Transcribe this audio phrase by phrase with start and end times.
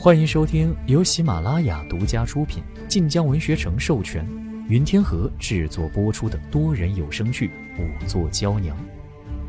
[0.00, 4.24] 欢迎收听由喜马拉雅独家出品、晋江文学城授权、
[4.68, 7.48] 云天河制作播出的多人有声剧
[7.82, 8.76] 《五座娇娘》，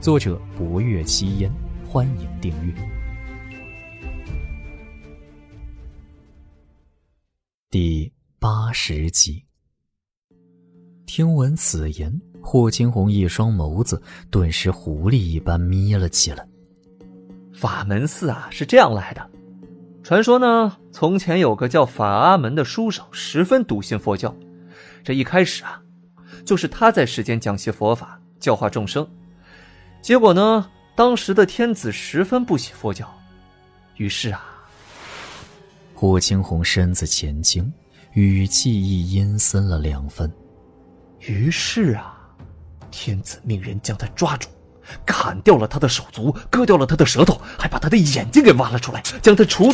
[0.01, 1.51] 作者：博月七烟。
[1.87, 2.73] 欢迎订阅。
[7.69, 9.45] 第八十集。
[11.05, 16.43] 听闻此言，霍青红一双眸子顿时狐狸一般眯了起来。
[17.53, 19.29] 法门寺啊，是这样来的。
[20.01, 24.35] 传说呢，从前有个叫法阿门的书生，十分笃信佛教。
[25.03, 25.81] 这一开始啊，
[26.45, 29.07] 就是他在世间讲习佛法，教化众生。
[30.01, 33.07] 结果呢，当时的天子十分不喜佛教，
[33.97, 34.43] 于是啊，
[35.93, 37.71] 霍青红身子前倾，
[38.13, 40.31] 语气亦阴森了两分。
[41.19, 42.17] 于是啊，
[42.89, 44.49] 天子命人将他抓住。
[45.05, 49.71] 砍掉了他的手足，割掉了他的舌头，还把他的眼睛给挖了出来，将他处。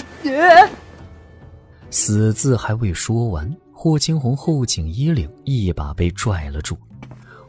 [1.90, 6.78] 死字还未说完，霍青红后颈衣领一把被拽了住，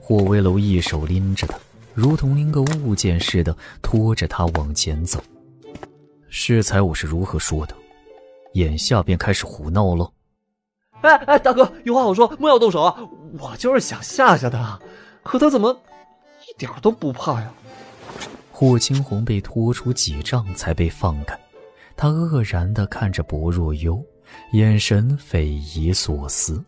[0.00, 1.58] 霍威楼一手拎着他，
[1.94, 5.20] 如同拎个物件似的拖着他往前走。
[6.28, 7.74] 适才我是如何说的？
[8.52, 10.10] 眼下便开始胡闹喽。
[11.02, 12.96] 哎哎，大哥，有话好说，莫要动手啊！
[13.38, 14.78] 我就是想吓吓他，
[15.22, 15.78] 可他怎么？
[16.48, 17.52] 一点都不怕呀！
[18.58, 21.38] 霍青红被拖出几丈才被放开，
[21.94, 24.02] 他愕然的看着薄若幽，
[24.52, 26.64] 眼神匪夷所思。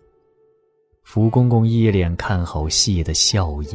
[1.02, 3.68] 福公公一脸看好戏的笑意：“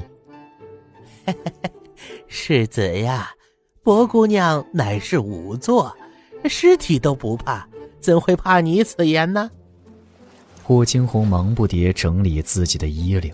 [2.29, 3.31] 世子呀，
[3.81, 5.91] 薄姑娘乃是仵作，
[6.45, 7.67] 尸体都不怕，
[7.99, 9.49] 怎会怕你此言呢？”
[10.61, 13.33] 霍青红忙不迭整理自己的衣领。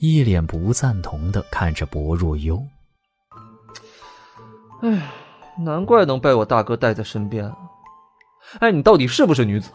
[0.00, 2.62] 一脸不赞同的看着薄若幽。
[4.82, 5.10] 哎，
[5.58, 7.50] 难怪能被我大哥带在身边。
[8.60, 9.70] 哎，你到底是不是女子？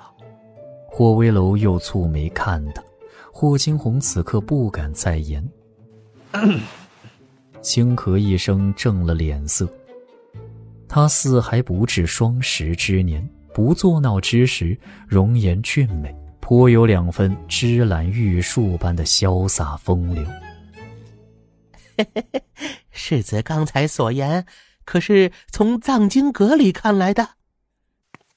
[0.87, 2.83] 霍威楼又蹙眉看他，
[3.31, 5.47] 霍青红此刻不敢再言，
[7.61, 9.67] 轻咳一声，正了脸色。
[10.87, 14.77] 他似还不至双十之年，不作闹之时，
[15.07, 16.15] 容颜俊美。
[16.39, 20.25] 颇有两分芝兰玉树般的潇洒风流。
[22.91, 24.45] 世子刚才所言，
[24.85, 27.29] 可是从藏经阁里看来的？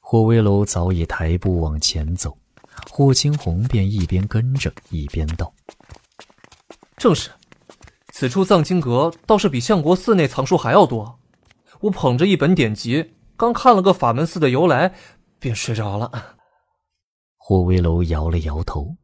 [0.01, 2.39] 霍威楼早已抬步往前走，
[2.91, 5.53] 霍青红便一边跟着一边道
[6.97, 7.31] ：“正是，
[8.13, 11.19] 此处藏经阁倒是比相国寺内藏书还要多。
[11.81, 14.95] 我捧着一本典籍，刚看了个法门寺的由来，
[15.39, 16.37] 便睡着了。”
[17.37, 18.97] 霍威楼摇了摇头，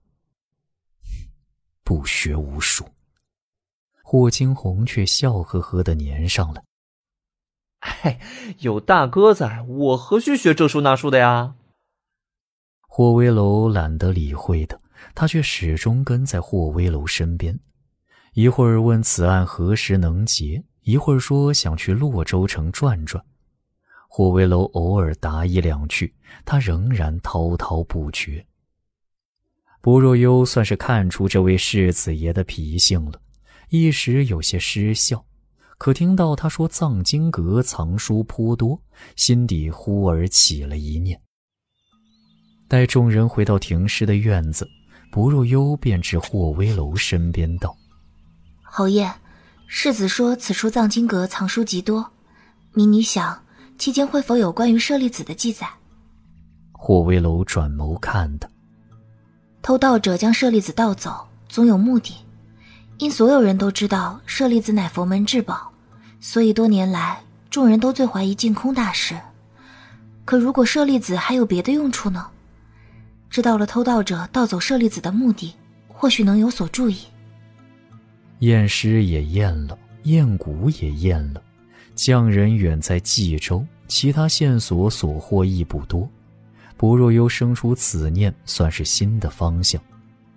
[1.84, 2.84] 不学无术。
[4.02, 6.62] 霍青红却笑呵呵的粘上了。
[7.84, 8.20] 嘿，
[8.60, 11.54] 有大哥在，我何须学这书那书的呀？
[12.80, 14.78] 霍威楼懒得理会他，
[15.16, 17.58] 他却始终跟在霍威楼身边。
[18.34, 23.22] 一会儿问此案何时能结，一会儿说想去洛州城转转。
[24.06, 26.14] 霍威楼偶尔答一两句，
[26.44, 28.46] 他仍然滔滔不绝。
[29.80, 33.20] 薄若幽算是看出这位世子爷的脾性了，
[33.70, 35.24] 一时有些失笑。
[35.82, 38.80] 可听到他说藏经阁藏书颇多，
[39.16, 41.20] 心底忽而起了一念。
[42.68, 44.64] 待众人回到停尸的院子，
[45.10, 47.76] 不入幽便至霍威楼身边道
[48.62, 49.12] ：“侯爷，
[49.66, 52.08] 世子说此处藏经阁藏书极多，
[52.74, 53.36] 民女想。”
[53.76, 55.68] 期间会否有关于舍利子的记载？
[56.70, 58.48] 霍威楼转眸看他，
[59.60, 62.14] 偷盗者将舍利子盗走，总有目的。
[62.98, 65.71] 因所有人都知道舍利子乃佛门至宝，
[66.22, 69.18] 所以多年来众人都最怀疑净空大师。
[70.24, 72.28] 可如果舍利子还有别的用处呢？
[73.28, 75.52] 知道了偷盗者盗走舍利子的目的，
[75.88, 76.98] 或许能有所注意。
[78.38, 81.42] 验尸也验了，验骨也验了。
[81.94, 86.08] 匠人远在冀州，其他线索所获亦不多。
[86.76, 89.82] 薄若幽生出此念，算是新的方向。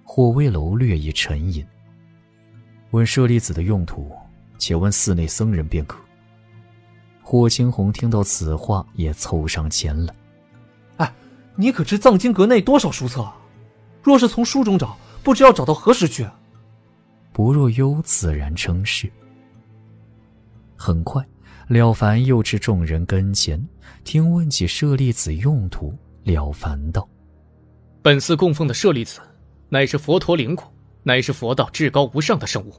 [0.03, 1.65] 霍威楼略一沉吟，
[2.91, 4.11] 问舍利子的用途，
[4.57, 5.99] 且问寺内僧人便可。
[7.21, 10.15] 霍青红听到此话，也凑上前来。
[10.97, 11.13] 哎，
[11.55, 13.27] 你可知藏经阁内多少书册？
[14.03, 16.27] 若是从书中找，不知要找到何时去？
[17.33, 19.11] 不若幽自然称是。
[20.75, 21.25] 很快。
[21.67, 23.59] 了凡又至众人跟前，
[24.03, 25.91] 听问起舍利子用途。
[26.23, 27.07] 了凡道
[28.03, 29.19] ：“本寺供奉的舍利子，
[29.69, 30.65] 乃是佛陀灵骨，
[31.01, 32.73] 乃是佛道至高无上的圣物，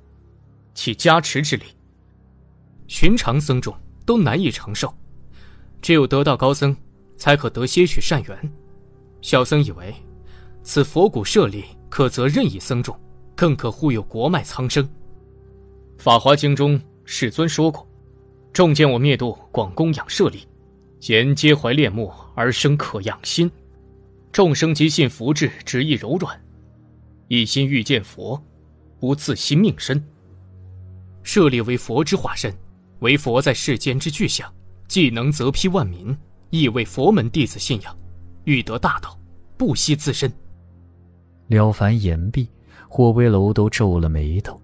[0.77, 1.65] 其加持之力，
[2.87, 3.75] 寻常僧众
[4.05, 4.93] 都难以承受。
[5.81, 6.77] 只有得道高僧，
[7.17, 8.53] 才可得些许善缘。
[9.23, 9.93] 小僧以为，
[10.63, 12.95] 此佛骨舍利可择任意僧众，
[13.35, 14.85] 更可护佑国脉苍生。
[15.97, 17.89] 《法华经》中世尊说过
[18.53, 20.47] ：“众见我灭度，广供养舍利，
[21.07, 23.51] 言皆怀恋慕而生可养心。
[24.31, 26.39] 众生即信福智，执意柔软，
[27.29, 28.41] 一心欲见佛，
[29.01, 30.05] 不自惜命身。
[31.27, 32.55] 舍利为佛之化身，
[33.01, 34.51] 为佛在世间之具象，
[34.87, 36.17] 既能泽披万民，
[36.51, 37.99] 亦为佛门弟子信仰。
[38.45, 39.19] 欲得大道，
[39.57, 40.33] 不惜自身。”
[41.49, 42.49] 了凡言毕，
[42.89, 44.59] 霍威楼都皱了眉头。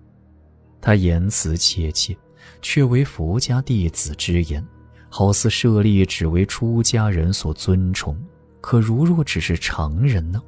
[0.81, 2.17] 他言辞切切，
[2.63, 4.65] 却为佛家弟子之言，
[5.09, 8.17] 好似舍利只为出家人所尊崇。
[8.61, 10.41] 可如若只是常人呢？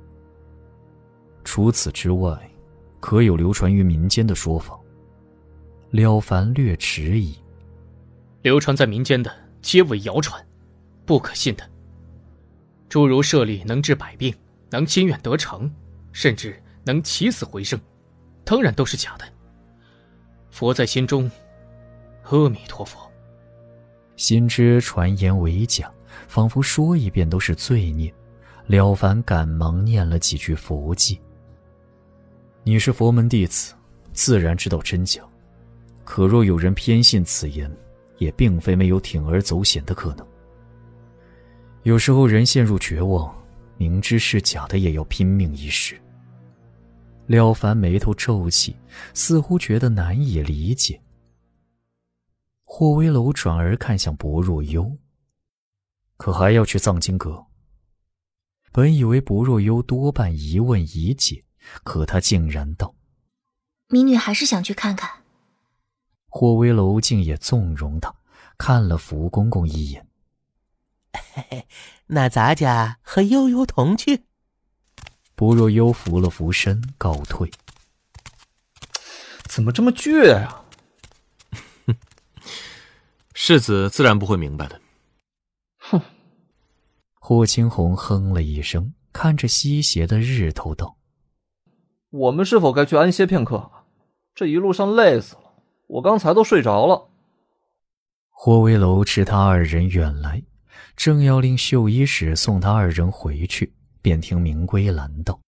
[1.42, 2.40] 除此之外，
[3.00, 4.78] 可有流传于民间的说法？
[5.94, 7.36] 了凡略迟疑。
[8.42, 9.32] 流传在民间的
[9.62, 10.44] 皆为谣传，
[11.06, 11.64] 不可信的。
[12.88, 14.34] 诸如舍利能治百病，
[14.70, 15.72] 能心愿得成，
[16.10, 17.80] 甚至能起死回生，
[18.44, 19.24] 当然都是假的。
[20.50, 21.30] 佛在心中，
[22.24, 23.08] 阿弥陀佛。
[24.16, 25.88] 心知传言为假，
[26.26, 28.12] 仿佛说一遍都是罪孽。
[28.66, 31.16] 了凡赶忙念了几句佛偈。
[32.64, 33.74] 你是佛门弟子，
[34.12, 35.22] 自然知道真假。
[36.14, 37.68] 可若有人偏信此言，
[38.18, 40.24] 也并非没有铤而走险的可能。
[41.82, 43.36] 有时候人陷入绝望，
[43.76, 46.00] 明知是假的，也要拼命一试。
[47.26, 48.76] 廖凡眉头皱起，
[49.12, 51.02] 似乎觉得难以理解。
[52.62, 54.96] 霍威楼转而看向薄若幽，
[56.16, 57.44] 可还要去藏经阁？
[58.70, 61.42] 本以为薄若幽多半疑问已解，
[61.82, 62.94] 可他竟然道
[63.90, 65.10] ：“民女还是想去看看。”
[66.36, 68.12] 霍威楼竟也纵容他，
[68.58, 70.04] 看了福公公一眼。
[71.12, 71.66] 嘿嘿，
[72.08, 74.24] 那咱家和悠悠同去。
[75.36, 77.48] 不若幽扶了扶身，告退。
[79.44, 80.64] 怎么这么倔呀？
[83.32, 84.80] 世子自然不会明白的。
[85.78, 86.00] 哼！
[87.20, 90.96] 霍青红哼了一声，看着西斜的日头道
[92.10, 93.70] ：“我们是否该去安歇片刻？
[94.34, 95.43] 这一路上累死了，
[95.86, 97.08] 我刚才都睡着了。”
[98.30, 100.42] 霍威楼知他二人远来，
[100.96, 103.72] 正要令绣衣使送他二人回去。
[104.02, 105.40] 便听明归兰道：“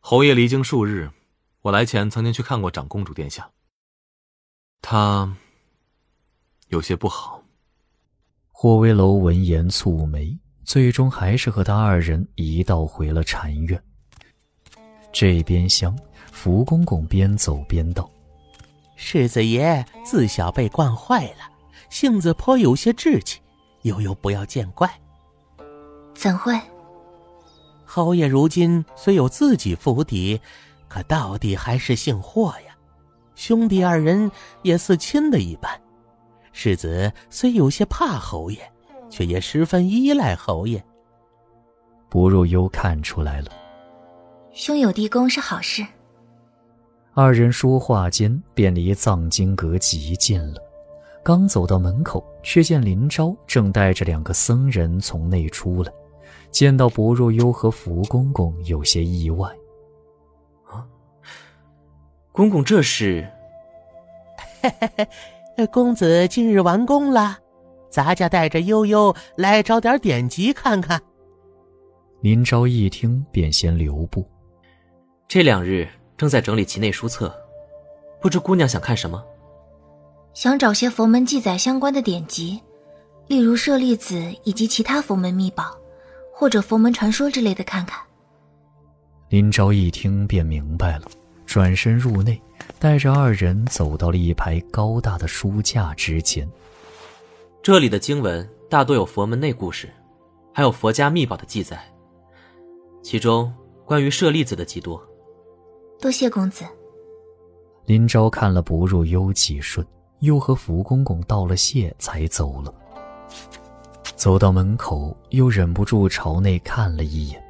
[0.00, 1.10] 侯爷离京数日，
[1.62, 3.50] 我来前曾经去看过长公主殿下。
[4.82, 5.34] 他
[6.68, 7.42] 有些不好。”
[8.52, 13.82] 霍威楼闻言蹙眉，最终还是和他二人一道回了禅院。
[15.12, 15.98] 这边厢，
[16.30, 18.10] 福公公边走边道
[18.96, 21.48] ：“世子爷自小被惯坏了，
[21.90, 23.40] 性子颇有些志气，
[23.82, 24.90] 悠悠不要见怪。”
[26.14, 26.58] 怎会？
[27.84, 30.40] 侯爷如今虽有自己府邸，
[30.88, 32.74] 可到底还是姓霍呀。
[33.34, 34.30] 兄弟二人
[34.62, 35.78] 也似亲的一般。
[36.52, 38.72] 世子虽有些怕侯爷，
[39.10, 40.82] 却也十分依赖侯爷。
[42.08, 43.50] 不入幽看出来了，
[44.52, 45.86] 兄有弟恭是好事。
[47.18, 50.60] 二人说话间便离藏经阁极近了。
[51.24, 55.90] 刚走到门口，却见林昭正带着两个僧人从内出来。
[56.50, 59.48] 见到薄若幽和福公公，有些意外。
[60.66, 60.86] 啊，
[62.32, 63.26] 公公这是？
[64.60, 65.08] 嘿嘿
[65.56, 67.38] 嘿，公子今日完工了，
[67.88, 71.00] 咱家带着悠悠来找点典籍看看。
[72.20, 74.22] 林昭一听便先留步。
[75.26, 77.34] 这两日正在整理其内书册，
[78.20, 79.22] 不知姑娘想看什么？
[80.34, 82.60] 想找些佛门记载相关的典籍，
[83.26, 85.76] 例如舍利子以及其他佛门秘宝。
[86.38, 87.98] 或者佛门传说之类的，看看。
[89.30, 91.06] 林昭一听便明白了，
[91.46, 92.38] 转身入内，
[92.78, 96.46] 带着二人走到了一排高大的书架之前。
[97.62, 99.88] 这里的经文大多有佛门内故事，
[100.52, 101.82] 还有佛家秘宝的记载，
[103.02, 103.50] 其中
[103.86, 105.02] 关于舍利子的极多。
[106.00, 106.64] 多谢公子。
[107.84, 109.86] 林昭看了不入幽几瞬，
[110.20, 112.74] 又和福公公道了谢，才走了。
[114.14, 117.42] 走到门口，又忍不住朝内看了一眼，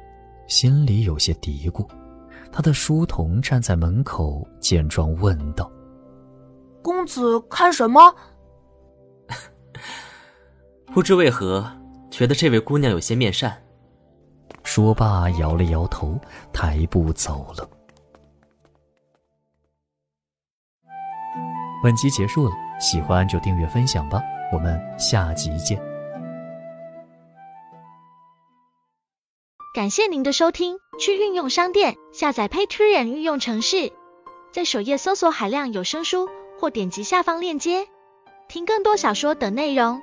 [0.47, 1.87] 心里有些嘀咕。
[2.51, 5.71] 他的书童站在门口，见状问道
[6.81, 8.15] ：“公子看什么？”
[10.93, 11.65] 不知为何，
[12.09, 13.55] 觉得这位姑娘有些面善。
[14.63, 16.19] 说罢，摇了摇头，
[16.51, 17.67] 抬步走了。
[21.87, 22.51] 本集结束了，
[22.81, 25.81] 喜欢就订阅分享吧，我们下集见。
[29.73, 33.93] 感谢您的收听，去运用商店下载 Patreon 运用城市，
[34.51, 36.27] 在首页搜索海量有声书，
[36.59, 37.87] 或点击下方链接
[38.49, 40.01] 听更多小说等内容。